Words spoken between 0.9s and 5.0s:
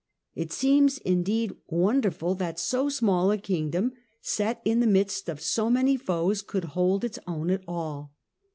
indeed, wonderful that so small a kingdom, set in the